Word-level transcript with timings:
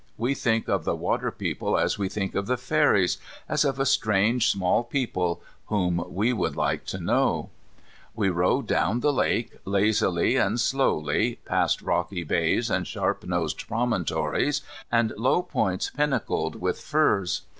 We 0.17 0.33
think 0.33 0.67
of 0.67 0.83
the 0.83 0.95
water 0.95 1.29
folk 1.29 1.79
as 1.79 1.99
we 1.99 2.09
think 2.09 2.33
of 2.33 2.47
the 2.47 2.57
fairies, 2.57 3.19
as 3.47 3.63
of 3.63 3.79
a 3.79 3.85
strange 3.85 4.49
small 4.49 4.83
people, 4.83 5.43
whom 5.67 6.03
we 6.09 6.33
would 6.33 6.55
like 6.55 6.85
to 6.85 6.97
know. 6.97 7.51
We 8.15 8.29
row 8.29 8.63
down 8.63 9.01
the 9.01 9.13
lake, 9.13 9.59
lazily 9.63 10.37
and 10.37 10.59
slowly, 10.59 11.37
past 11.45 11.83
rocky 11.83 12.23
bays 12.23 12.71
and 12.71 12.87
sharp 12.87 13.23
nosed 13.25 13.67
promontories, 13.67 14.63
and 14.91 15.13
low 15.17 15.43
points 15.43 15.91
pinnacled 15.91 16.55
with 16.55 16.81
firs. 16.81 17.43